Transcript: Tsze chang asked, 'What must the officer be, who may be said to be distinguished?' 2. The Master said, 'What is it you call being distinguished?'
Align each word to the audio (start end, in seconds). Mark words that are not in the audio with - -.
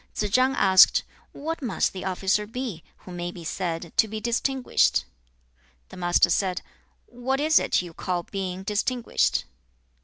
Tsze 0.15 0.31
chang 0.33 0.55
asked, 0.55 1.03
'What 1.31 1.61
must 1.61 1.93
the 1.93 2.05
officer 2.05 2.47
be, 2.47 2.83
who 3.05 3.11
may 3.11 3.29
be 3.29 3.43
said 3.43 3.93
to 3.97 4.07
be 4.07 4.19
distinguished?' 4.19 5.01
2. 5.01 5.03
The 5.89 5.97
Master 5.97 6.31
said, 6.31 6.63
'What 7.05 7.39
is 7.39 7.59
it 7.59 7.83
you 7.83 7.93
call 7.93 8.23
being 8.23 8.63
distinguished?' 8.63 9.45